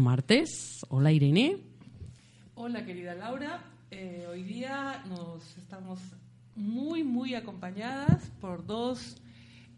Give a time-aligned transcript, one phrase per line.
[0.00, 0.84] martes.
[0.88, 1.58] Hola Irene.
[2.54, 3.62] Hola querida Laura.
[3.90, 6.00] Eh, hoy día nos estamos
[6.56, 9.16] muy, muy acompañadas por dos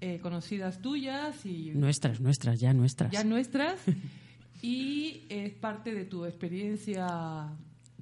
[0.00, 1.72] eh, conocidas tuyas y...
[1.74, 3.12] Nuestras, nuestras, ya nuestras.
[3.12, 3.80] Ya nuestras.
[4.62, 7.48] y es parte de tu experiencia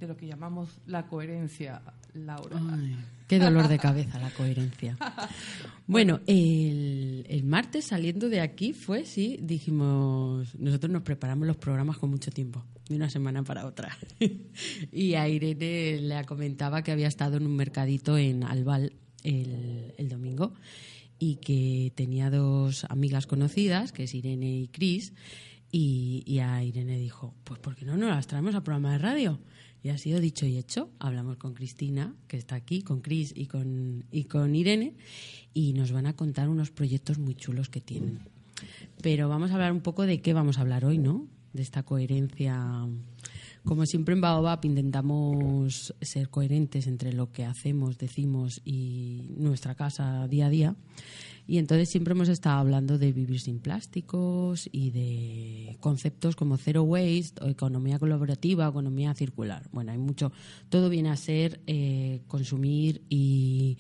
[0.05, 1.83] de lo que llamamos la coherencia,
[2.13, 2.61] Laura.
[3.29, 4.97] qué dolor de cabeza la coherencia.
[5.87, 11.99] Bueno, el, el, martes saliendo de aquí fue, sí, dijimos, nosotros nos preparamos los programas
[11.99, 13.95] con mucho tiempo, de una semana para otra.
[14.93, 20.09] y a Irene le comentaba que había estado en un mercadito en Albal el, el
[20.09, 20.55] domingo
[21.19, 25.13] y que tenía dos amigas conocidas, que es Irene y Cris,
[25.71, 28.99] y, y, a Irene dijo, pues ¿por qué no nos las traemos al programa de
[28.99, 29.41] radio?
[29.85, 30.89] Y ha sido dicho y hecho.
[30.99, 34.95] Hablamos con Cristina, que está aquí, con Cris y con, y con Irene,
[35.53, 38.21] y nos van a contar unos proyectos muy chulos que tienen.
[39.03, 41.29] Pero vamos a hablar un poco de qué vamos a hablar hoy, ¿no?
[41.53, 42.89] De esta coherencia.
[43.63, 50.27] Como siempre en Baobab intentamos ser coherentes entre lo que hacemos, decimos y nuestra casa
[50.29, 50.77] día a día.
[51.47, 56.85] Y entonces siempre hemos estado hablando de vivir sin plásticos y de conceptos como zero
[56.85, 59.69] waste o economía colaborativa, economía circular.
[59.71, 60.33] Bueno, hay mucho.
[60.71, 63.79] Todo viene a ser eh, consumir y,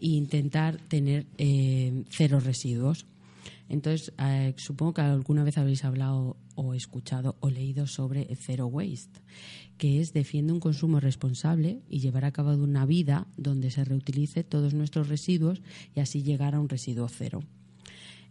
[0.00, 3.06] intentar tener eh, cero residuos.
[3.72, 9.22] Entonces, eh, supongo que alguna vez habéis hablado o escuchado o leído sobre Zero Waste,
[9.78, 14.44] que es defiende un consumo responsable y llevar a cabo una vida donde se reutilice
[14.44, 15.62] todos nuestros residuos
[15.94, 17.40] y así llegar a un residuo cero.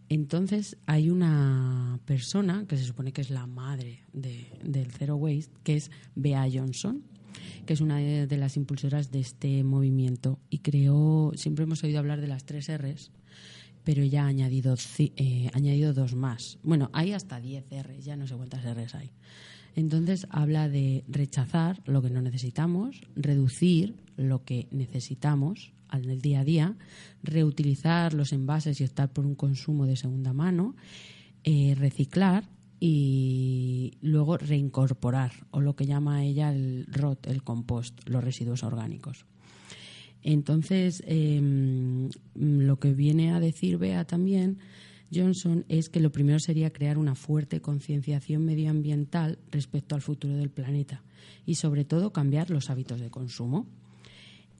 [0.09, 5.75] Entonces hay una persona que se supone que es la madre del Zero Waste, que
[5.75, 7.01] es Bea Johnson,
[7.65, 12.21] que es una de, las impulsoras de este movimiento y creó, siempre hemos oído hablar
[12.21, 13.11] de las tres R's,
[13.83, 16.59] pero ya ha añadido, eh, añadido dos más.
[16.63, 19.11] Bueno, hay hasta 10 R's, ya no sé cuántas R's hay.
[19.75, 26.41] Entonces habla de rechazar lo que no necesitamos, reducir lo que necesitamos en el día
[26.41, 26.75] a día,
[27.23, 30.75] reutilizar los envases y optar por un consumo de segunda mano,
[31.43, 32.49] eh, reciclar
[32.79, 39.25] y luego reincorporar, o lo que llama ella el ROT, el compost, los residuos orgánicos.
[40.23, 44.59] Entonces, em, lo que viene a decir Bea también,
[45.13, 50.49] Johnson, es que lo primero sería crear una fuerte concienciación medioambiental respecto al futuro del
[50.49, 51.03] planeta
[51.45, 53.67] y, sobre todo, cambiar los hábitos de consumo.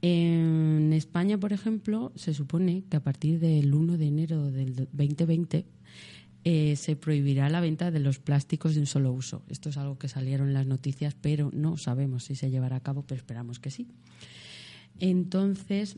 [0.02, 5.66] En España, por ejemplo, se supone que a partir del 1 de enero del 2020
[6.44, 9.44] eh, se prohibirá la venta de los plásticos de un solo uso.
[9.48, 12.84] Esto es algo que salieron en las noticias, pero no sabemos si se llevará a
[12.84, 13.88] cabo, pero esperamos que sí.
[15.00, 15.97] Entonces,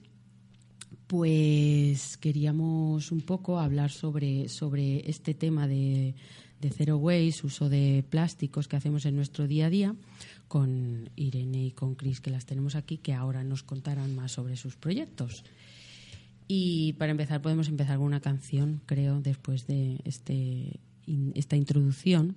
[1.08, 6.16] pues queríamos un poco hablar sobre, sobre este tema de,
[6.64, 9.96] de zero waste, uso de plásticos que hacemos en nuestro día a día,
[10.48, 14.56] con Irene y con Cris, que las tenemos aquí, que ahora nos contarán más sobre
[14.56, 15.44] sus proyectos.
[16.48, 20.80] Y para empezar, podemos empezar con una canción, creo, después de este,
[21.34, 22.36] esta introducción.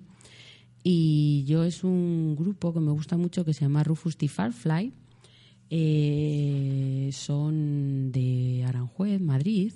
[0.82, 4.28] Y yo es un grupo que me gusta mucho que se llama Rufus T.
[4.28, 4.92] Farfly
[5.70, 9.72] eh, son de Aranjuez, Madrid,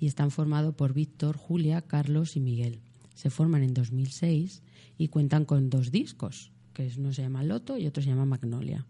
[0.00, 2.80] y están formados por Víctor, Julia, Carlos y Miguel.
[3.14, 4.62] Se forman en 2006
[4.96, 8.86] y cuentan con dos discos, que uno se llama Loto y otro se llama Magnolia.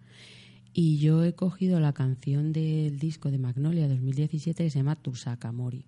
[0.74, 5.86] Y yo he cogido la canción del disco de Magnolia 2017 que se llama Tusakamori,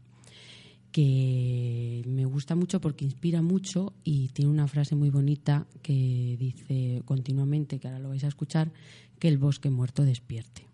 [0.93, 7.03] que me gusta mucho porque inspira mucho y tiene una frase muy bonita que dice
[7.05, 8.73] continuamente, que ahora lo vais a escuchar,
[9.19, 10.67] que el bosque muerto despierte.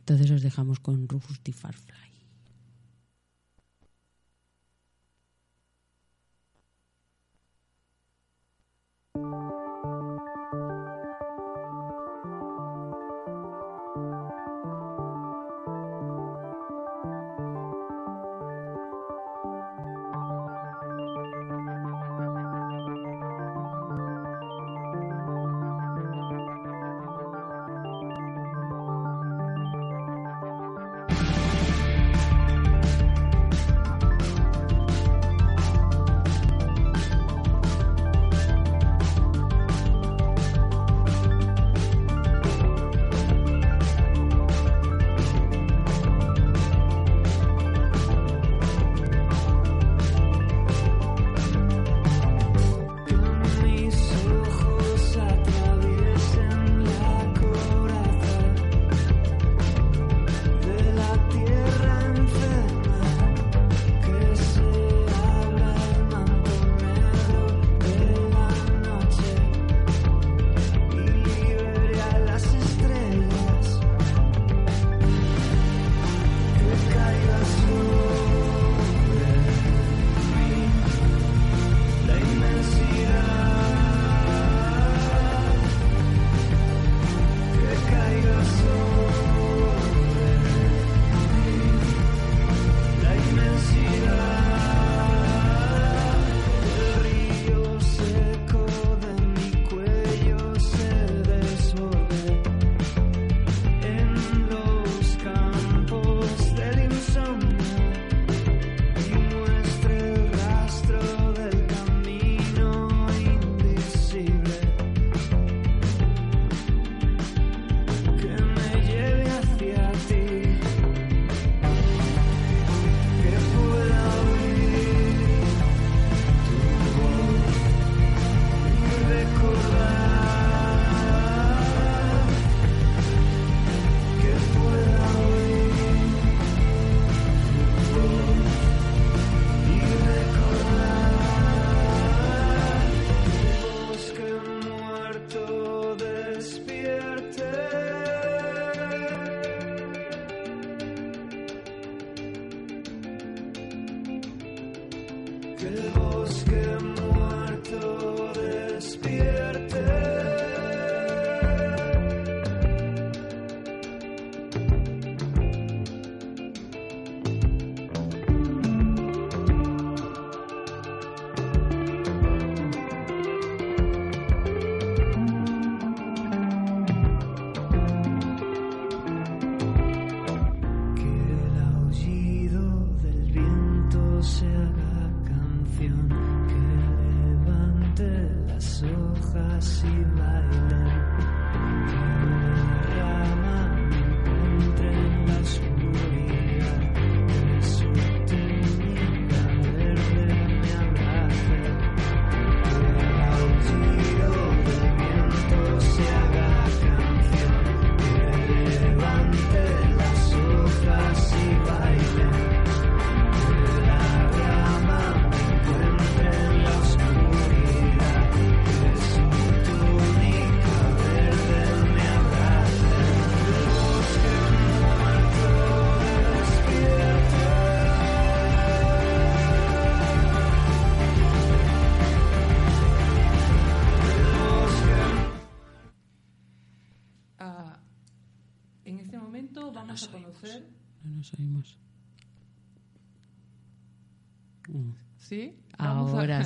[0.00, 1.52] Entonces os dejamos con Rufus T.
[1.52, 2.12] Farfly.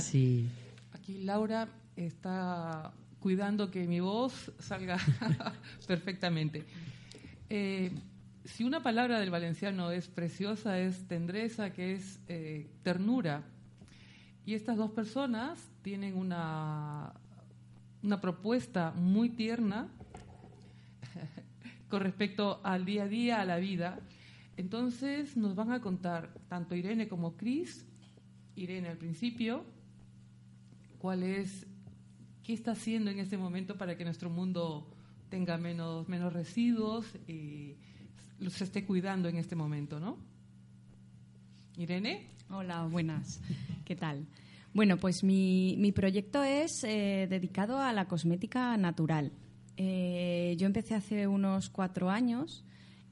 [0.07, 0.49] Sí.
[0.93, 4.99] Aquí Laura está cuidando que mi voz salga
[5.87, 6.65] perfectamente.
[7.51, 7.91] Eh,
[8.45, 13.43] si una palabra del valenciano es preciosa, es tendreza, que es eh, ternura.
[14.45, 17.13] Y estas dos personas tienen una,
[18.03, 19.89] una propuesta muy tierna
[21.89, 23.99] con respecto al día a día, a la vida.
[24.57, 27.85] Entonces nos van a contar tanto Irene como Cris
[28.57, 29.65] Irene al principio,
[31.07, 31.65] cuál es,
[32.43, 34.93] qué está haciendo en este momento para que nuestro mundo
[35.29, 37.77] tenga menos, menos residuos y
[38.49, 40.19] se esté cuidando en este momento, ¿no?
[41.77, 42.27] Irene.
[42.51, 43.41] Hola, buenas.
[43.85, 44.27] ¿Qué tal?
[44.75, 49.31] Bueno, pues mi, mi proyecto es eh, dedicado a la cosmética natural.
[49.77, 52.65] Eh, yo empecé hace unos cuatro años,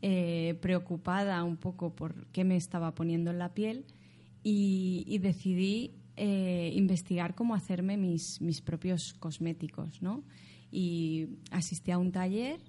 [0.02, 3.84] eh, preocupada un poco por qué me estaba poniendo en la piel
[4.42, 10.22] y, decidí eh, investigar cómo hacerme mis, mis propios cosméticos, ¿no?
[10.70, 12.60] Y asistí a un taller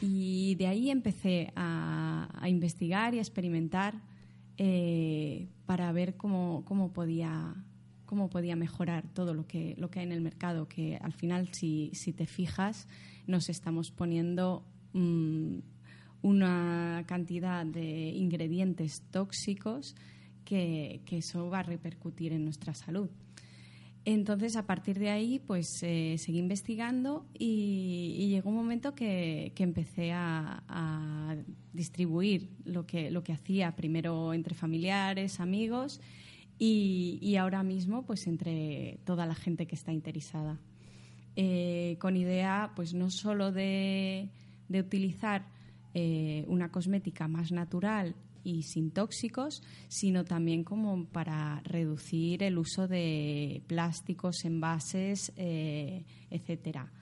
[0.00, 3.94] y de ahí empecé a, investigar y a experimentar
[4.58, 7.54] eh, para ver cómo, cómo, podía,
[8.04, 11.48] cómo podía mejorar todo lo que, lo que hay en el mercado, que al final,
[11.52, 12.88] si, si te fijas,
[13.26, 15.58] nos estamos poniendo mm,
[16.22, 19.96] una cantidad de ingredientes tóxicos
[20.44, 23.08] que, eso va a repercutir en nuestra salud.
[24.06, 30.12] Entonces, a partir de ahí, pues eh, seguí investigando y, llegó un momento que, empecé
[30.12, 31.36] a,
[31.72, 36.00] distribuir lo que, lo que hacía, primero entre familiares, amigos
[36.58, 40.60] y, ahora mismo pues entre toda la gente que está interesada.
[41.36, 44.28] Eh, con idea, pues no solo de,
[44.70, 45.46] utilizar
[45.94, 52.86] eh, una cosmética más natural y sin tóxicos, sino también como para reducir el uso
[52.86, 56.92] de plásticos, envases, eh, etcétera.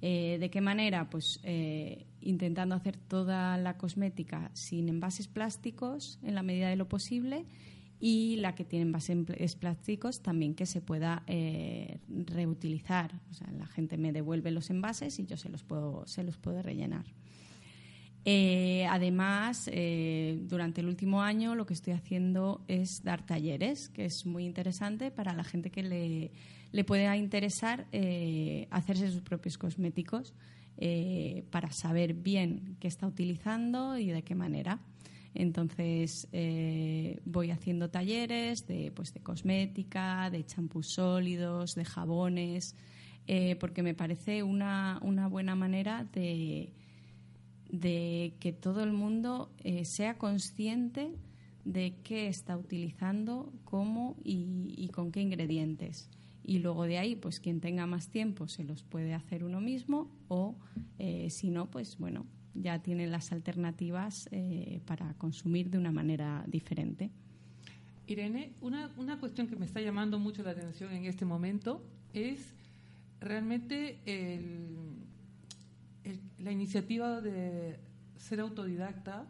[0.00, 1.10] Eh, ¿De qué manera?
[1.10, 6.88] Pues eh, intentando hacer toda la cosmética sin envases plásticos en la medida de lo
[6.88, 7.44] posible
[8.00, 11.24] y la que tiene envases plásticos también que se pueda
[12.08, 13.20] reutilizar.
[13.30, 16.36] O sea, la gente me devuelve los envases y yo se los puedo, se los
[16.36, 17.04] puedo rellenar.
[18.24, 24.04] Eh, además, eh, durante el último año lo que estoy haciendo es dar talleres, que
[24.04, 26.30] es muy interesante para la gente que le,
[26.70, 30.34] le pueda interesar eh, hacerse sus propios cosméticos
[31.50, 34.80] para saber bien qué está utilizando y de qué manera.
[35.32, 36.26] Entonces
[37.24, 42.74] voy haciendo talleres de, pues, de cosmética, de champús sólidos, de jabones,
[43.60, 46.72] porque me parece una, una buena manera de
[47.72, 51.16] de que todo el mundo eh, sea consciente
[51.64, 56.10] de qué está utilizando, cómo y, con qué ingredientes.
[56.44, 60.10] Y luego de ahí, pues quien tenga más tiempo se los puede hacer uno mismo
[60.28, 60.56] o
[60.98, 66.44] eh, si no, pues bueno, ya tiene las alternativas eh, para consumir de una manera
[66.48, 67.10] diferente.
[68.06, 72.52] Irene, una, una cuestión que me está llamando mucho la atención en este momento es
[73.20, 74.76] realmente el,
[76.42, 77.78] la iniciativa de
[78.16, 79.26] ser autodidacta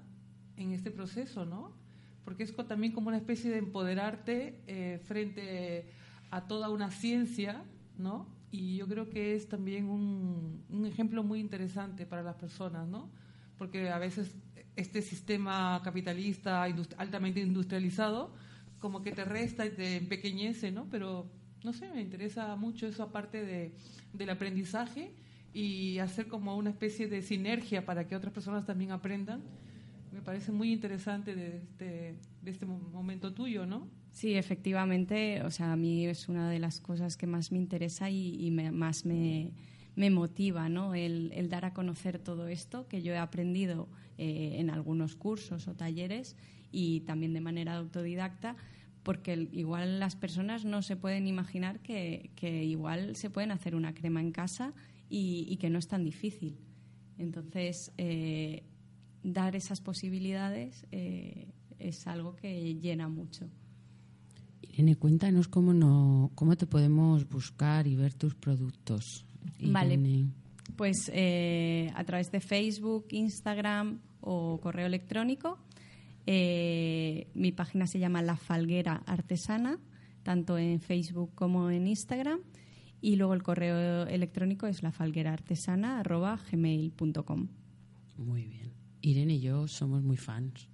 [0.57, 1.83] en este proceso, ¿no?
[2.25, 5.87] porque es también como una especie de empoderarte eh, frente
[6.31, 7.63] a toda una ciencia,
[7.99, 8.27] ¿no?
[8.51, 13.11] Y yo creo que es también un, un ejemplo muy interesante para las personas, ¿no?
[13.59, 14.35] Porque a veces
[14.77, 18.33] este sistema capitalista altamente industrializado
[18.79, 20.87] como que te resta y te empequeñece, ¿no?
[20.91, 21.31] Pero
[21.65, 23.75] no sé, me interesa mucho eso aparte de,
[24.13, 25.15] del aprendizaje
[25.53, 29.43] y hacer como una especie de sinergia para que otras personas también aprendan.
[30.13, 33.89] Me parece muy interesante de este, de este momento tuyo, ¿no?
[34.13, 38.11] Sí, efectivamente, o sea, a mí es una de las cosas que más me interesa
[38.11, 39.53] y, más me,
[39.97, 40.95] me, motiva, ¿no?
[40.95, 45.67] El, el, dar a conocer todo esto que yo he aprendido eh, en algunos cursos
[45.67, 46.37] o talleres
[46.71, 48.57] y también de manera autodidacta,
[49.03, 53.95] porque igual las personas no se pueden imaginar que, que igual se pueden hacer una
[53.95, 54.75] crema en casa
[55.15, 56.57] y, que no es tan difícil.
[57.19, 58.63] Entonces, eh,
[59.23, 63.47] dar esas posibilidades eh, es algo que llena mucho.
[64.63, 69.27] Irene, cuéntanos cómo, no, cómo te podemos buscar y ver tus productos.
[69.61, 69.99] Vale.
[70.77, 75.59] Pues eh, a través de Facebook, Instagram o correo electrónico.
[76.27, 79.79] mi página se llama La Falguera Artesana,
[80.23, 82.41] tanto en Facebook como en Instagram.
[83.03, 87.49] Y luego el correo electrónico es lafalgueraartesana.gmail.com.
[88.17, 88.71] Muy bien.
[89.01, 90.69] Irene y yo somos muy fans.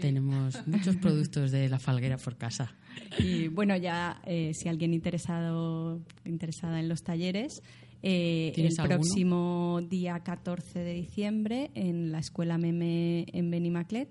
[0.00, 2.74] Tenemos muchos productos de la falguera por casa.
[3.18, 7.62] Y bueno, ya eh, si alguien interesado interesada en los talleres,
[8.02, 14.08] eh, el próximo día 14 de diciembre en la Escuela Meme en Benimaclet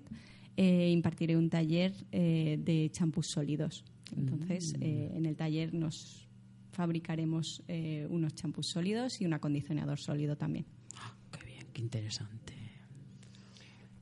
[0.56, 3.82] eh, impartiré un taller de champús sólidos.
[4.16, 4.82] Entonces, mm.
[4.82, 6.28] en el taller nos
[6.72, 10.66] fabricaremos eh, unos champús sólidos y un acondicionador sólido también.
[10.96, 12.54] Ah, qué bien, qué interesante.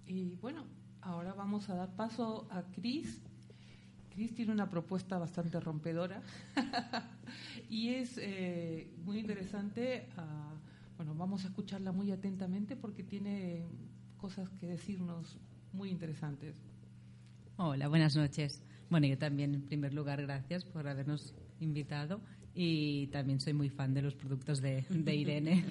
[0.07, 0.65] Y bueno,
[1.03, 3.21] ahora vamos a dar paso a Cris.
[4.11, 6.23] Cris tiene una propuesta bastante rompedora
[7.69, 10.09] y es eh, muy interesante.
[10.17, 10.55] Ah,
[10.97, 13.67] bueno, vamos a escucharla muy atentamente porque tiene
[14.17, 15.39] cosas que decirnos
[15.73, 16.55] muy interesantes.
[17.57, 18.63] Hola, buenas noches.
[18.91, 22.21] Bueno, yo también, en primer lugar, gracias por habernos invitado
[22.55, 25.65] y también soy muy fan de los productos de, Irene.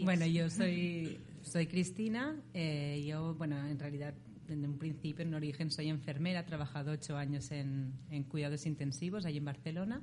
[0.00, 2.36] bueno, yo soy, soy Cristina.
[2.52, 4.14] Eh, yo, bueno, en realidad,
[4.46, 6.40] desde un principio, en origen, soy enfermera.
[6.40, 10.02] He trabajado ocho años en, en cuidados intensivos allí en Barcelona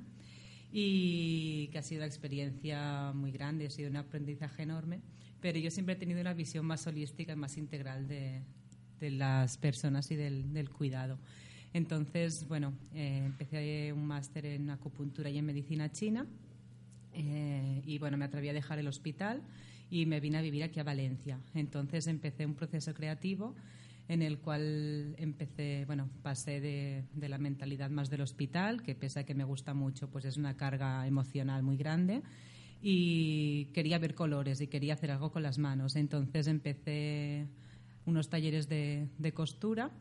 [0.72, 5.00] y que ha sido una experiencia muy grande, ha sido un aprendizaje enorme.
[5.40, 8.42] Pero yo siempre he tenido una visión más holística y más integral de,
[9.00, 11.18] de las personas y del, del cuidado.
[11.72, 16.26] Entonces, bueno, eh, empecé un máster en acupuntura y en medicina china
[17.14, 19.42] eh, y bueno, me atreví a dejar el hospital
[19.88, 21.40] y me vine a vivir aquí a Valencia.
[21.54, 23.54] Entonces empecé un proceso creativo
[24.08, 29.24] en el cual empecé, bueno, pasé de, la mentalidad más del hospital, que pese a
[29.24, 32.22] que me gusta mucho, pues es una carga emocional muy grande,
[32.82, 35.94] y quería ver colores y quería hacer algo con las manos.
[35.94, 37.46] Entonces empecé
[38.04, 39.92] unos talleres de costura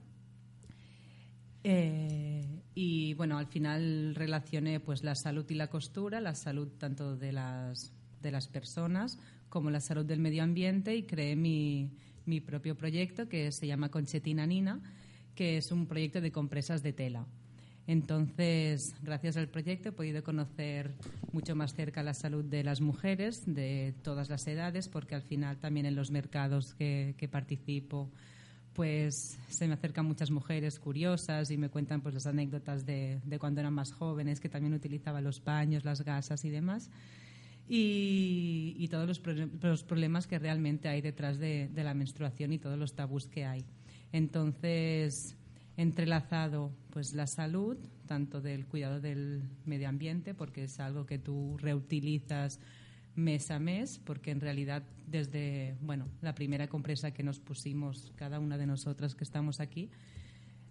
[1.64, 7.18] eh, y bueno, al final relacioné pues la salud y la costura, la salud tanto
[7.18, 11.92] de las, de las personas como la salud del medio ambiente y creé mi,
[12.26, 14.80] mi propio proyecto que se llama Conchetina Nina,
[15.36, 17.26] que es un proyecto de compresas de tela.
[17.88, 20.94] Entonces, gracias al proyecto he podido conocer
[21.32, 25.58] mucho más cerca la salud de las mujeres de todas las edades, porque al final
[25.58, 28.12] también en los mercados que, que participo
[28.80, 33.60] pues se me acercan muchas mujeres curiosas y me cuentan pues las anécdotas de, cuando
[33.60, 36.90] eran más jóvenes, que también utilizaban los paños, las gasas y demás.
[37.68, 43.28] Y, todos los, problemas que realmente hay detrás de, la menstruación y todos los tabús
[43.28, 43.66] que hay.
[44.14, 45.36] Entonces,
[45.76, 47.76] entrelazado pues la salud,
[48.08, 52.62] tanto del cuidado del medio ambiente, porque es algo que tú reutilizas
[53.16, 58.40] mes a mes, porque en realidad desde bueno, la primera compresa que nos pusimos cada
[58.40, 59.90] una de nosotras que estamos aquí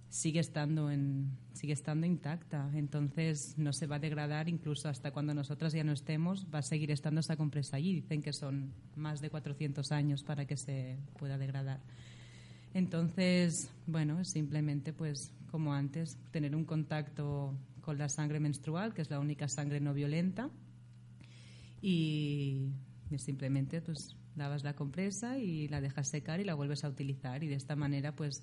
[0.09, 5.35] sigue estando en, sigue estando intacta, entonces no se va a degradar incluso hasta cuando
[5.35, 7.95] nosotras ya no estemos, va a seguir estando esa compresa allí.
[7.95, 11.81] Dicen que son más de 400 años para que se pueda degradar.
[12.75, 19.11] Entonces, bueno, simplemente pues como antes tener un contacto con la sangre menstrual, que es
[19.11, 20.51] la única sangre no violenta
[21.81, 22.73] y
[23.17, 27.49] simplemente pues lavas la compresa y la dejas secar y la vuelves a utilizar y
[27.49, 28.43] de esta manera pues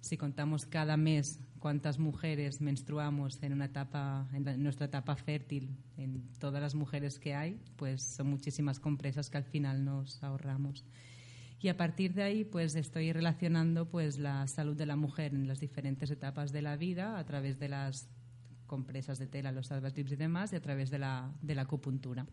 [0.00, 6.22] si contamos cada mes cuántas mujeres menstruamos en una etapa en, nuestra etapa fértil en
[6.38, 10.84] todas las mujeres que hay pues son muchísimas compresas que al final nos ahorramos
[11.62, 15.46] Y a partir de ahí, pues estoy relacionando pues la salud de la mujer en
[15.46, 18.08] las diferentes etapas de la vida a través de las
[18.66, 22.26] compresas de tela, los tips y demás, y a través de la, de la acupuntura.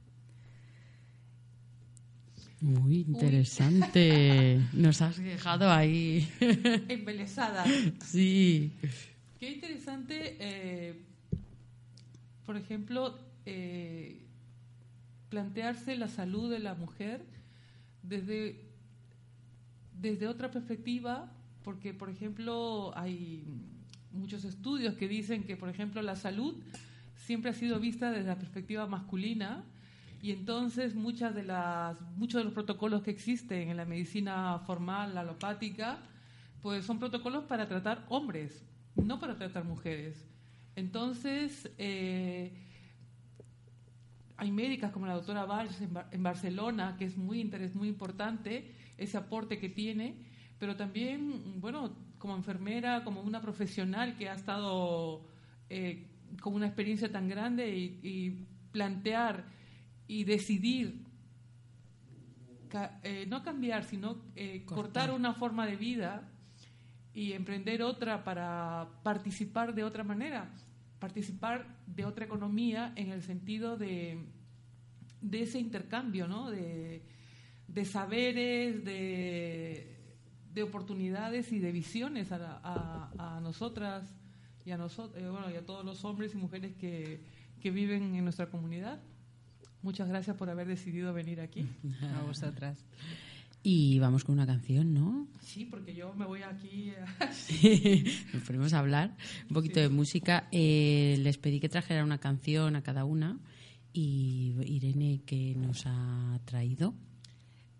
[2.61, 4.59] Muy interesante.
[4.73, 6.27] Nos has dejado ahí.
[6.89, 7.65] Embelesada.
[8.03, 8.73] Sí.
[9.39, 11.03] Qué interesante, eh,
[12.45, 14.23] por ejemplo, eh,
[15.29, 17.23] plantearse la salud de la mujer
[18.01, 18.65] desde,
[19.99, 21.31] desde otra perspectiva,
[21.63, 23.43] porque, por ejemplo, hay
[24.11, 26.55] muchos estudios que dicen que, por ejemplo, la salud
[27.15, 29.63] siempre ha sido vista desde la perspectiva masculina
[30.27, 35.15] y entonces muchas de las, muchos de los protocolos que existen en la medicina formal,
[35.15, 35.99] la alopática,
[36.61, 38.61] pues son protocolos para tratar hombres,
[38.97, 40.27] no para tratar mujeres.
[40.75, 42.51] Entonces, eh,
[44.35, 49.15] hay médicas como la doctora Valls en, Barcelona, que es muy, interés, muy importante ese
[49.15, 50.25] aporte que tiene,
[50.59, 55.25] pero también, bueno, como enfermera, como una profesional que ha estado
[55.69, 56.05] eh,
[56.41, 59.55] con una experiencia tan grande y plantear
[60.07, 61.07] y decidir
[63.03, 65.11] eh, no cambiar, sino eh, cortar.
[65.11, 66.29] una forma de vida
[67.13, 70.53] y emprender otra para participar de otra manera,
[70.99, 74.27] participar de otra economía en el sentido de,
[75.21, 76.51] de ese intercambio, ¿no?
[76.51, 77.03] de,
[77.85, 79.97] saberes, de,
[80.53, 84.15] de, oportunidades y de visiones a, a, nosotras
[84.65, 87.23] y a, nosotros, eh, bueno, y a todos los hombres y mujeres que,
[87.61, 89.01] que viven en nuestra comunidad.
[89.81, 91.65] Muchas gracias por haber decidido venir aquí.
[92.19, 92.85] A vosotras.
[93.63, 95.27] Y vamos con una canción, ¿no?
[95.41, 96.93] Sí, porque yo me voy aquí.
[97.33, 99.17] sí, nos ponemos a hablar
[99.49, 100.47] un poquito de música.
[100.51, 103.39] Eh, les pedí que trajeran una canción a cada una.
[103.91, 106.93] Y Irene, ¿qué nos ha traído?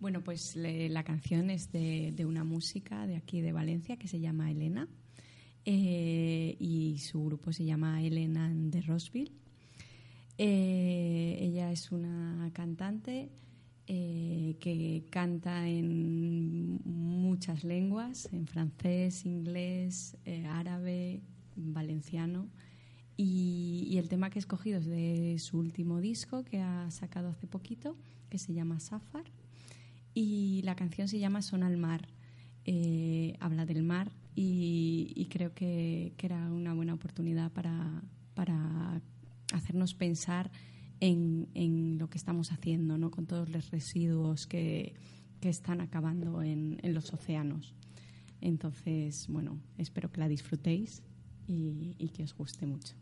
[0.00, 4.50] Bueno, pues la canción es de, una música de aquí de Valencia que se llama
[4.50, 4.88] Elena.
[5.64, 9.32] Eh, y su grupo se llama Elena de Rosville.
[10.40, 13.28] Eh, ella es una cantante
[13.88, 21.22] eh, que canta en muchas lenguas, en francés, inglés, eh, árabe,
[21.56, 22.48] valenciano.
[23.16, 27.48] Y, el tema que he escogido es de su último disco que ha sacado hace
[27.48, 27.96] poquito,
[28.30, 29.24] que se llama Safar.
[30.14, 32.08] Y la canción se llama Son al mar.
[33.40, 38.02] habla del mar y, creo que, que, era una buena oportunidad para,
[38.34, 39.02] para
[39.52, 40.50] hacernos pensar
[41.00, 43.10] en, en, lo que estamos haciendo, ¿no?
[43.10, 44.94] con todos los residuos que,
[45.40, 47.74] que están acabando en, en, los océanos.
[48.40, 51.02] Entonces, bueno, espero que la disfrutéis
[51.46, 52.94] y, y que os guste mucho.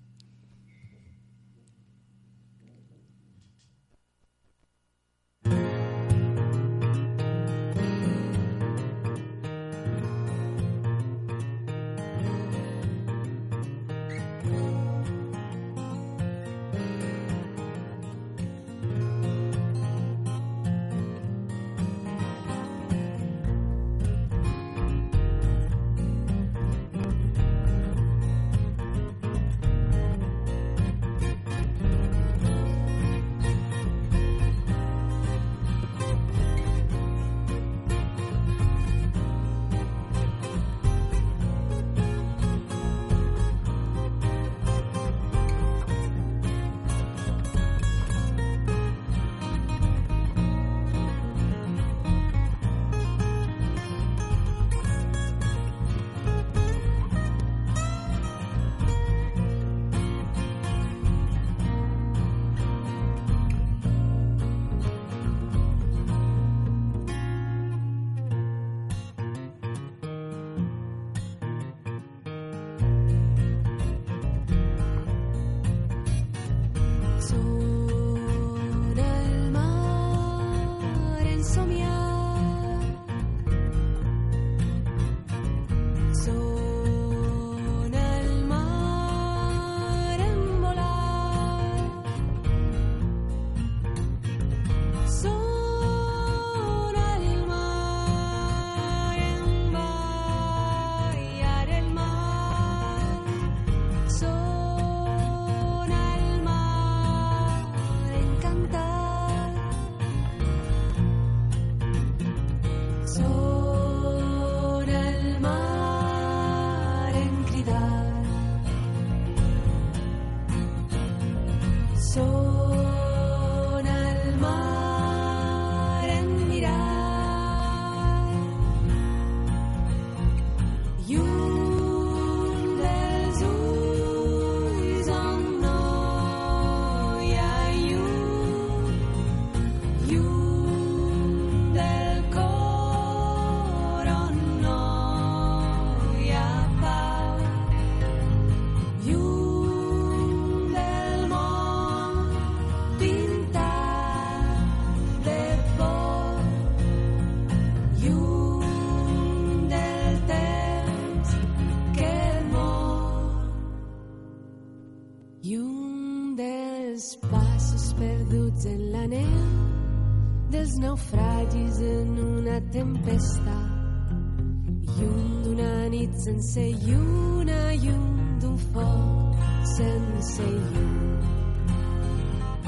[176.25, 178.07] Sense lluna llum
[178.41, 179.37] d'un foc
[179.77, 180.95] sense llum.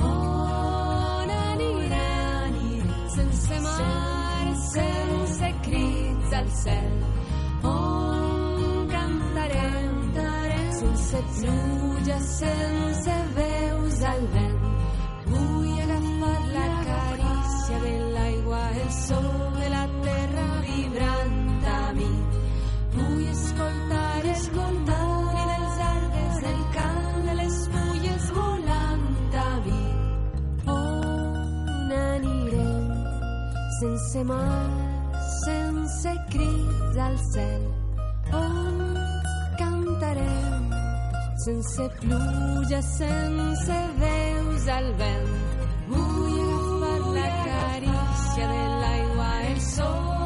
[0.09, 2.57] On anirem
[3.17, 6.93] sense mar sense crits al cel.
[7.75, 9.89] On cantarem?
[10.79, 12.88] Sense pluja sense
[33.81, 34.71] sense mar
[35.45, 37.63] sense crits al cel
[38.33, 38.77] on
[39.59, 40.69] cantarem
[41.45, 45.33] sense pluja, sense veus al vent.
[45.89, 50.18] Vull agafar la carícia de l'aigua, el so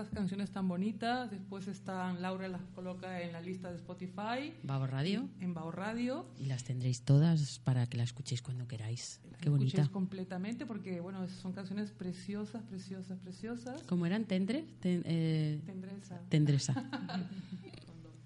[0.00, 4.86] estas canciones tan bonitas, después están, Laura las coloca en la lista de Spotify, Babo
[4.86, 5.28] Radio.
[5.40, 6.26] en Bao Radio.
[6.38, 9.20] Y las tendréis todas para que las escuchéis cuando queráis.
[9.30, 9.66] Las Qué bonita.
[9.68, 13.82] escuchéis completamente porque, bueno, son canciones preciosas, preciosas, preciosas.
[13.82, 14.24] ¿Cómo eran?
[14.24, 14.64] ¿Tendre?
[14.80, 16.20] Ten- eh, Tendresa.
[16.28, 16.74] tendresa.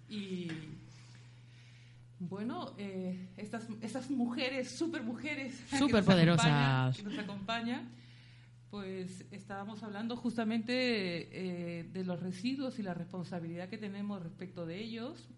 [0.09, 0.49] Y
[2.21, 6.97] bueno, eh, estas, estas mujeres, super mujeres, Superpoderosas.
[6.97, 7.89] que nos acompañan,
[8.75, 14.83] pues estábamos hablando justamente eh, de los residuos y la responsabilidad que tenemos respecto de
[14.83, 15.29] ellos.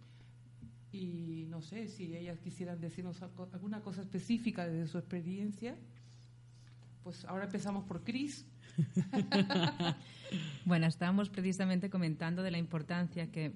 [0.91, 5.77] Y no sé si ellas quisieran decirnos alguna cosa específica desde su experiencia.
[7.03, 8.47] Pues ahora empezamos por Cris.
[10.65, 13.53] Bueno, estábamos precisamente comentando de la importancia que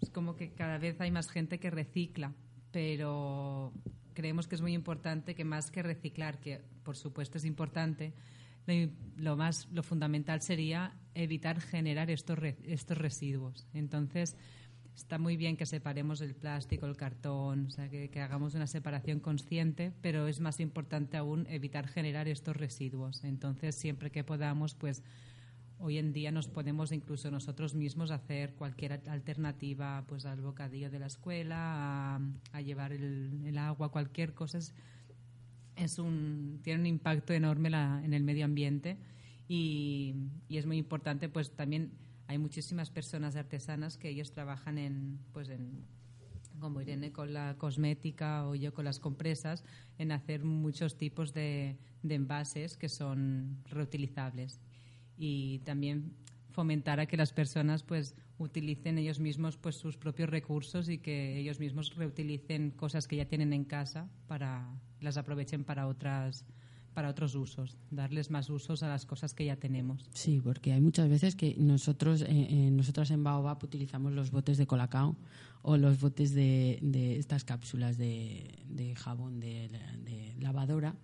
[0.00, 2.32] es como que cada vez hay más gente que recicla,
[2.70, 3.74] pero
[4.14, 8.14] creemos que es muy importante que más que reciclar, que por supuesto es importante,
[9.16, 13.66] lo, más lo fundamental sería evitar generar estos estos residuos.
[13.72, 14.36] Entonces
[14.94, 20.26] está muy bien que separemos el plástico, el cartón, que, hagamos una separación consciente, pero
[20.26, 23.22] es más importante aún evitar generar estos residuos.
[23.24, 25.02] Entonces siempre que podamos, pues
[25.78, 30.98] Hoy en día nos podemos incluso nosotros mismos hacer cualquier alternativa pues al bocadillo de
[30.98, 32.18] la escuela,
[32.52, 34.58] a, llevar el, agua, cualquier cosa.
[35.76, 38.96] Es un, tiene un impacto enorme la- en el medio ambiente
[39.48, 40.14] y,
[40.48, 41.92] y es muy importante pues también
[42.26, 45.84] hay muchísimas personas artesanas que ellos trabajan en pues en
[46.58, 49.62] como Irene con la cosmética o yo con las compresas,
[49.98, 54.60] en hacer muchos tipos de, de envases que son reutilizables.
[55.18, 56.12] Y también
[56.50, 61.38] fomentar a que las personas pues utilicen ellos mismos pues sus propios recursos y que
[61.38, 64.66] ellos mismos reutilicen cosas que ya tienen en casa para
[65.06, 66.44] las aprovechen para otras
[66.92, 70.08] para otros usos, darles más usos a las cosas que ya tenemos.
[70.14, 74.56] Sí, porque hay muchas veces que nosotros, eh, eh, nosotras en Baobab utilizamos los botes
[74.56, 75.14] de colacao
[75.60, 79.68] o los botes de, de estas cápsulas de, de jabón de,
[80.06, 80.96] de lavadora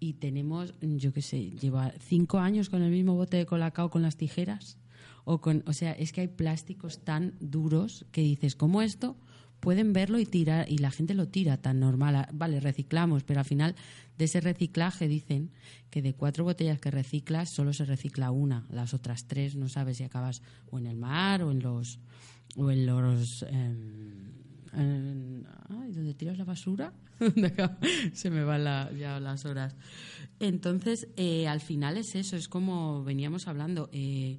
[0.00, 4.00] y tenemos, yo qué sé, lleva cinco años con el mismo bote de colacao con
[4.00, 4.78] las tijeras.
[5.24, 9.16] O, con, o sea, es que hay plásticos tan duros que dices, ¿cómo esto?
[9.64, 12.14] Pueden verlo y tirar, y la gente lo tira tan normal.
[12.16, 13.74] Ah, Vale, reciclamos, pero al final
[14.18, 15.50] de ese reciclaje dicen
[15.90, 18.66] que de cuatro botellas que reciclas solo se recicla una.
[18.70, 21.98] Las otras tres no sabes si acabas o en el mar o en los.
[22.56, 23.42] o en los.
[23.44, 25.44] em,
[25.92, 26.92] ¿dónde tiras la basura?
[28.12, 28.64] Se me van
[28.98, 29.74] ya las horas.
[30.40, 33.88] Entonces, eh, al final es eso, es como veníamos hablando.
[33.92, 34.38] eh,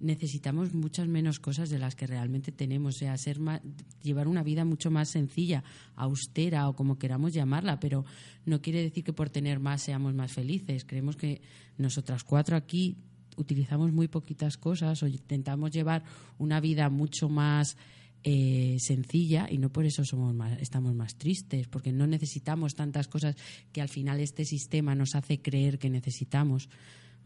[0.00, 3.62] necesitamos muchas menos cosas de las que realmente tenemos, o sea, ser ma-
[4.02, 8.04] llevar una vida mucho más sencilla, austera o como queramos llamarla, pero
[8.44, 10.84] no quiere decir que por tener más seamos más felices.
[10.84, 11.40] Creemos que
[11.78, 12.96] nosotras cuatro aquí
[13.36, 16.04] utilizamos muy poquitas cosas o intentamos llevar
[16.38, 17.76] una vida mucho más
[18.22, 23.08] eh, sencilla y no por eso somos más, estamos más tristes, porque no necesitamos tantas
[23.08, 23.36] cosas
[23.72, 26.68] que al final este sistema nos hace creer que necesitamos.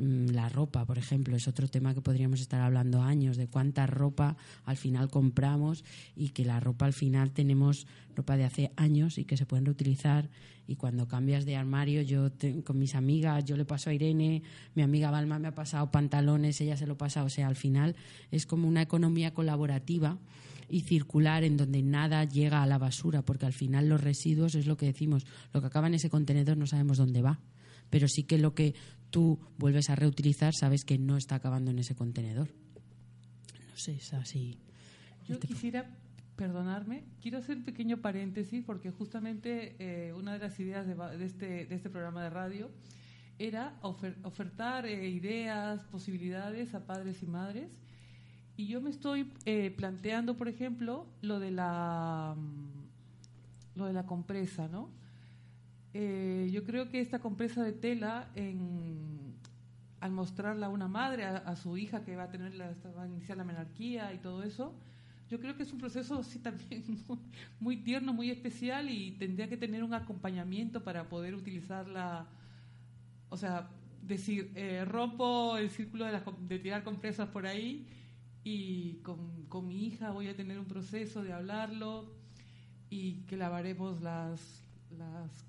[0.00, 3.86] Mm, La ropa, por ejemplo, es otro tema que podríamos estar hablando años, de cuánta
[3.86, 4.34] ropa
[4.64, 5.84] al final compramos
[6.16, 7.86] y que la ropa al final tenemos
[8.16, 10.30] ropa de hace años y que se pueden reutilizar.
[10.66, 12.30] Y cuando cambias de armario, yo
[12.64, 14.42] con mis amigas, yo le paso a Irene,
[14.74, 17.94] mi amiga Balma me ha pasado pantalones, ella se lo pasa, o sea, al final
[18.30, 20.18] es como una economía colaborativa
[20.70, 24.66] y circular en donde nada llega a la basura, porque al final los residuos es
[24.66, 27.40] lo que decimos, lo que acaba en ese contenedor no sabemos dónde va,
[27.90, 28.74] pero sí que lo que
[29.10, 32.48] tú vuelves a reutilizar, sabes que no está acabando en ese contenedor.
[33.70, 34.58] No sé, es así.
[35.26, 35.90] Yo Este- quisiera
[36.36, 41.24] perdonarme, quiero hacer un pequeño paréntesis porque justamente eh, una de las ideas de, de
[41.24, 42.70] este, de este programa de radio
[43.38, 47.70] era ofer- ofertar eh, ideas, posibilidades a padres y madres.
[48.56, 54.04] Y yo me estoy eh, planteando, por ejemplo, lo de la mm, lo de la
[54.04, 54.90] compresa, ¿no?
[55.92, 59.34] Eh, yo creo que esta compresa de tela, en,
[60.00, 63.04] al mostrarla a una madre, a, a su hija que va a tener la, va
[63.04, 64.74] a iniciar la menarquía y todo eso,
[65.28, 67.18] yo creo que es un proceso así también muy,
[67.60, 72.26] muy tierno, muy especial y tendría que tener un acompañamiento para poder utilizarla.
[73.28, 73.70] O sea,
[74.02, 77.86] decir, eh, rompo el círculo de, de tirar compresas por ahí
[78.42, 82.12] y con, con mi hija voy a tener un proceso de hablarlo
[82.88, 85.44] y que lavaremos las, las,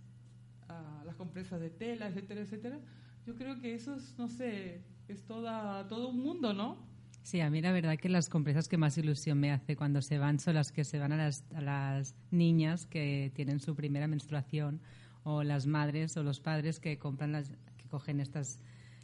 [0.71, 2.79] ah, las compresas de tela, etcétera, etcétera.
[3.25, 6.89] Yo creo que eso es, no sé, es toda, todo un mundo, ¿no?
[7.23, 10.17] Sí, a mí la verdad que las compresas que más ilusión me hace cuando se
[10.17, 14.07] van son las que se van a las, a las niñas que tienen su primera
[14.07, 14.81] menstruación
[15.23, 18.59] o las madres o los padres que compran las que cogen estas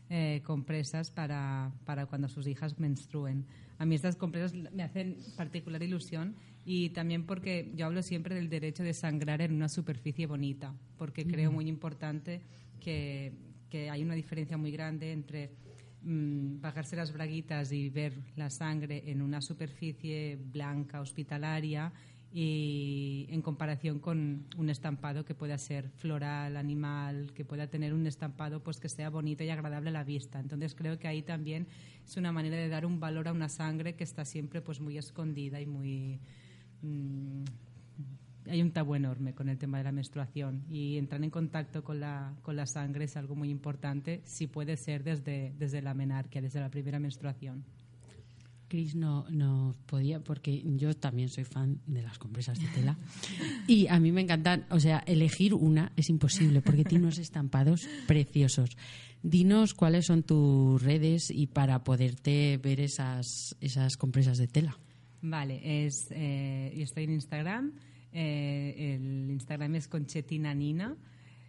[0.10, 3.46] eh, compresas para, para cuando sus hijas menstruen.
[3.78, 6.36] A mí estas compresas me hacen particular ilusión
[6.70, 11.26] y también porque yo hablo siempre del derecho de sangrar en una superficie bonita, porque
[11.26, 12.42] creo muy importante
[12.82, 13.32] que,
[13.70, 15.52] que hay una diferencia muy grande entre
[16.02, 21.94] mm, bajarse las braguitas y ver la sangre en una superficie blanca hospitalaria
[22.34, 28.06] y en comparación con un estampado que pueda ser floral, animal, que pueda tener un
[28.08, 30.38] estampado pues que sea bonito y agradable a la vista.
[30.38, 31.66] Entonces creo que ahí también
[32.06, 34.98] es una manera de dar un valor a una sangre que está siempre pues muy
[34.98, 36.20] escondida y muy
[36.82, 37.44] mm,
[38.50, 42.00] hay un tabú enorme con el tema de la menstruación y entrar en contacto con
[42.00, 46.42] la, con la sangre es algo muy importante, si puede ser desde, desde la menarquia,
[46.42, 47.66] desde la primera menstruación.
[48.68, 52.98] Cris no, no podía, porque yo también soy fan de las compresas de tela.
[53.68, 57.88] Y a mí me encantan, o sea, elegir una es imposible, porque tiene unos estampados
[58.08, 58.78] preciosos.
[59.24, 64.78] Dinos cuáles son tus redes y para poderte ver esas, esas compresas de tela.
[65.22, 67.74] Vale, es, eh, yo estoy en Instagram,
[68.14, 70.96] eh, el Instagram es Conchetina Nina,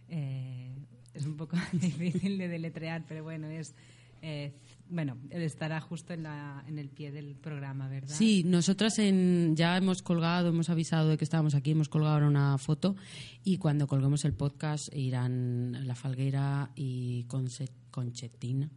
[0.07, 0.75] eh,
[1.13, 3.75] es un poco difícil de deletrear, pero bueno, es...
[4.21, 4.53] eh,
[4.89, 8.15] bueno, estará justo en, la, en el pie del programa, ¿verdad?
[8.15, 12.27] Sí, nosotras en, ya hemos colgado, hemos avisado de que estábamos aquí, hemos colgado ahora
[12.27, 12.95] una foto
[13.43, 18.69] y cuando colguemos el podcast irán La Falguera y Conce- Conchetina,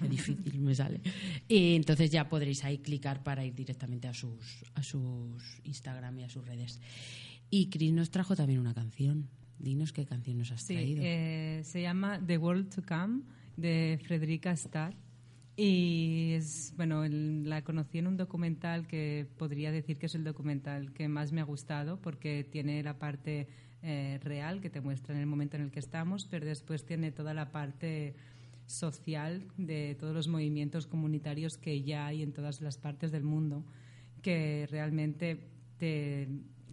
[0.00, 1.00] Qué difícil me sale.
[1.48, 6.24] Y entonces ya podréis ahí clicar para ir directamente a sus, a sus Instagram y
[6.24, 6.80] a sus redes.
[7.50, 9.28] Y Chris nos trajo también una canción.
[9.58, 11.00] Dinos qué canción nos has Sí, traído.
[11.02, 13.22] eh, se llama The World to Come
[13.58, 14.94] de Frederica Starr.
[15.56, 20.92] Y es, bueno, la conocí en un documental que podría decir que es el documental
[20.92, 23.48] que más me ha gustado porque tiene la parte
[23.82, 27.10] eh, real que te muestra en el momento en el que estamos, pero después tiene
[27.10, 28.14] toda la parte
[28.66, 33.64] social de todos los movimientos comunitarios que ya hay en todas las partes del mundo,
[34.22, 35.40] que realmente
[35.78, 36.28] te,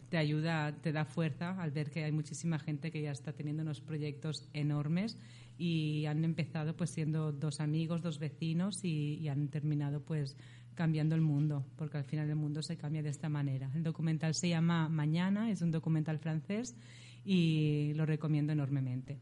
[0.10, 3.64] te ayuda, te da fuerza al ver que hay muchísima gente que ya está teniendo
[3.64, 5.18] unos proyectos enormes
[5.58, 10.38] y han empezado pues siendo dos amigos, dos vecinos y, han terminado pues
[10.74, 13.72] cambiando el mundo, porque al final el mundo se cambia de esta manera.
[13.74, 16.76] El documental se llama Mañana, es un documental francés
[17.24, 19.20] y lo recomiendo enormemente.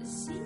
[0.00, 0.39] The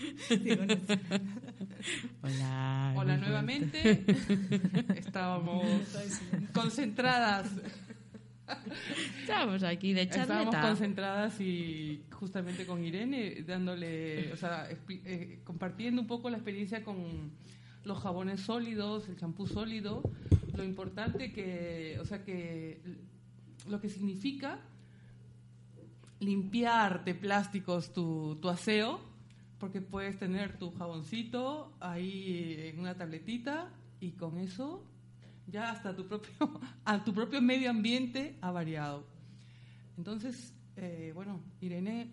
[2.22, 2.94] Hola.
[2.96, 4.04] Hola nuevamente.
[4.96, 5.64] Estábamos
[6.52, 7.50] concentradas.
[9.20, 10.62] Estamos aquí de Estábamos charleta.
[10.62, 17.30] concentradas y justamente con Irene dándole, o sea, eh, compartiendo un poco la experiencia con
[17.84, 20.02] los jabones sólidos, el champú sólido,
[20.54, 22.80] lo importante que, o sea, que
[23.68, 24.60] lo que significa
[26.18, 29.00] limpiar de plásticos tu, tu aseo,
[29.60, 34.82] porque puedes tener tu jaboncito ahí en una tabletita y con eso
[35.46, 36.32] ya hasta tu propio,
[36.84, 39.06] a tu propio medio ambiente ha variado.
[39.98, 42.10] Entonces, eh, bueno, Irene,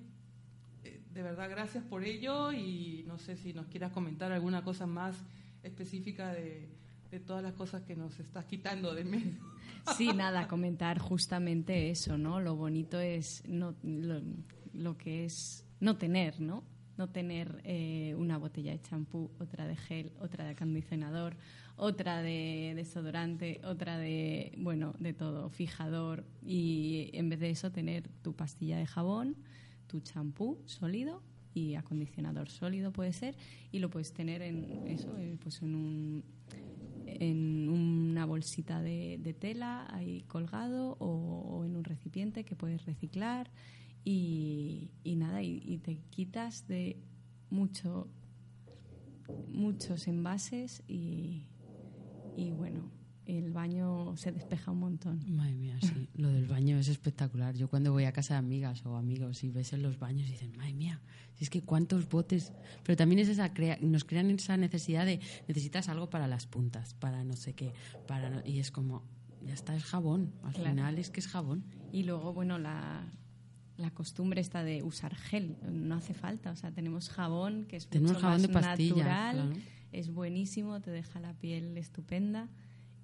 [0.84, 4.86] eh, de verdad gracias por ello y no sé si nos quieras comentar alguna cosa
[4.86, 5.16] más
[5.64, 6.70] específica de,
[7.10, 9.58] de todas las cosas que nos estás quitando de medio.
[9.96, 12.42] Sí, nada, comentar justamente eso, ¿no?
[12.42, 14.22] Lo bonito es no, lo,
[14.74, 16.66] lo que es no tener, ¿no?
[16.98, 21.38] No tener eh, una botella de champú, otra de gel, otra de acondicionador,
[21.76, 26.26] otra de desodorante, otra de, bueno, de todo, fijador.
[26.44, 29.36] Y en vez de eso, tener tu pastilla de jabón,
[29.88, 31.22] tu champú sólido
[31.54, 33.36] y acondicionador sólido puede ser,
[33.72, 36.24] y lo puedes tener en eso, eh, pues en un
[37.08, 42.86] en una bolsita de, de tela ahí colgado o, o en un recipiente que puedes
[42.86, 43.50] reciclar
[44.12, 46.98] y, y nada, y, y te quitas de
[47.50, 48.08] mucho
[49.48, 51.46] muchos envases y,
[52.36, 52.92] y bueno,
[53.26, 55.20] el baño se despeja un montón.
[55.28, 56.08] Madre mía, sí.
[56.16, 57.56] Lo del baño es espectacular.
[57.56, 60.32] Yo cuando voy a casa de amigas o amigos y ves en los baños y
[60.32, 61.02] dicen, madre mía,
[61.36, 62.54] si es que cuántos botes.
[62.84, 66.94] Pero también es esa crea- nos crean esa necesidad de necesitas algo para las puntas,
[66.94, 67.72] para no sé qué,
[68.08, 69.04] para no- y es como
[69.46, 70.32] ya está es jabón.
[70.44, 70.70] Al Claro.
[70.70, 71.64] final es que es jabón.
[71.92, 73.06] Y luego, bueno, la,
[73.78, 77.88] la costumbre está de usar gel, no hace falta, o sea, tenemos jabón que es
[77.88, 79.54] Tenemos mucho jabón más de natural, claro.
[79.92, 82.50] es buenísimo, te deja la piel estupenda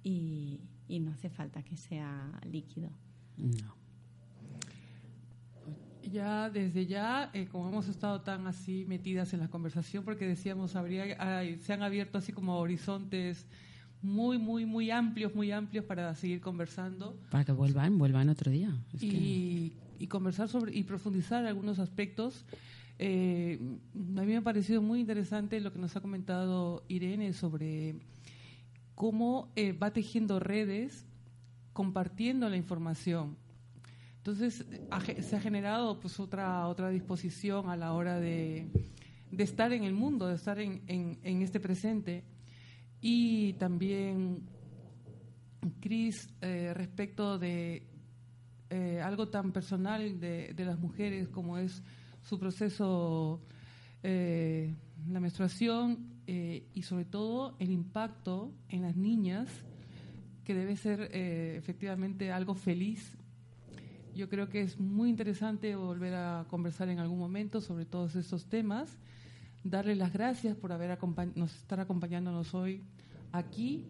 [0.02, 2.90] y, y no hace falta que sea líquido.
[3.36, 3.76] No.
[6.10, 10.76] Ya desde ya, eh, como hemos estado tan así metidas en la conversación, porque decíamos,
[10.76, 13.46] habría, ay, se han abierto así como horizontes
[14.02, 18.76] muy, muy, muy amplios, muy amplios para seguir conversando Para que vuelvan, vuelvan otro día.
[18.92, 22.44] Es que- y, conversar sobre y profundizar algunos aspectos.
[22.98, 23.58] Eh,
[23.94, 27.96] a mí me ha parecido muy interesante lo que nos ha comentado Irene sobre
[28.94, 31.04] cómo eh, va tejiendo redes
[31.72, 33.36] compartiendo la información.
[34.18, 34.64] Entonces
[35.20, 38.68] se ha generado pues otra otra disposición a la hora de,
[39.30, 42.22] de estar en el mundo, de estar en, en- en este presente
[43.02, 44.44] y también
[45.80, 47.86] Cris eh, respecto de
[48.70, 51.82] eh, algo tan personal de, de las mujeres como es
[52.22, 53.40] su proceso,
[54.02, 54.74] eh,
[55.08, 59.48] la menstruación eh, y sobre todo el impacto en las niñas,
[60.44, 63.16] que debe ser eh, efectivamente algo feliz.
[64.14, 68.46] Yo creo que es muy interesante volver a conversar en algún momento sobre todos estos
[68.46, 68.96] temas.
[69.64, 70.96] Darle las gracias por haber
[71.34, 72.82] nos estar acompañándonos hoy
[73.32, 73.86] aquí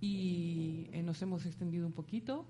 [0.00, 2.46] y eh, nos hemos extendido un poquito.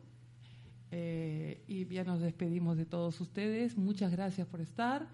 [0.97, 3.77] Eh, y ya nos despedimos de todos ustedes.
[3.77, 5.09] Muchas gracias por estar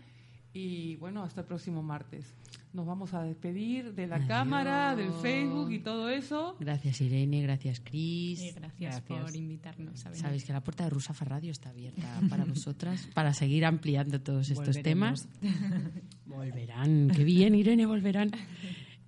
[0.53, 2.35] y bueno, hasta el próximo martes.
[2.75, 4.29] Nos vamos a despedir de la Adiós.
[4.29, 6.55] cámara, del Facebook y todo eso.
[6.61, 8.43] Gracias Irene, gracias Cris.
[8.43, 10.23] Y gracias, por invitarnos a venir.
[10.23, 14.51] Sabéis que la puerta de Rusafa Radio está abierta para vosotras, para seguir ampliando todos
[14.51, 15.29] estos temas.
[16.27, 18.31] Volverán, qué bien, Irene, volverán.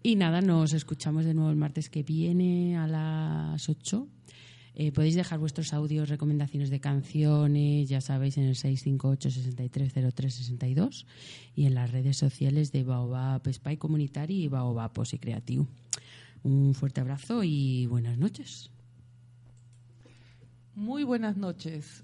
[0.02, 4.08] Y nada, nos escuchamos de nuevo el martes que viene a las 8.
[4.74, 11.04] Eh, podéis dejar vuestros audios, recomendaciones de canciones, ya sabéis, en el 658-630362
[11.54, 15.66] y en las redes sociales de Baobab Spy Comunitari y Baobab Posi Creatiu.
[16.42, 18.70] Un fuerte abrazo y buenas noches.
[20.74, 22.02] Muy buenas noches.